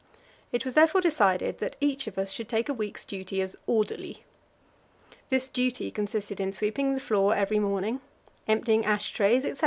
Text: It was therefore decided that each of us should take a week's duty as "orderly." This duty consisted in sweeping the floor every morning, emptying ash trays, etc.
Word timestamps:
It 0.51 0.65
was 0.65 0.73
therefore 0.73 0.99
decided 1.01 1.59
that 1.59 1.75
each 1.79 2.07
of 2.07 2.17
us 2.17 2.31
should 2.31 2.49
take 2.49 2.67
a 2.69 2.73
week's 2.73 3.05
duty 3.05 3.39
as 3.39 3.55
"orderly." 3.67 4.23
This 5.29 5.47
duty 5.47 5.91
consisted 5.91 6.39
in 6.39 6.53
sweeping 6.53 6.95
the 6.95 6.99
floor 6.99 7.35
every 7.35 7.59
morning, 7.59 8.01
emptying 8.47 8.83
ash 8.83 9.11
trays, 9.13 9.45
etc. 9.45 9.59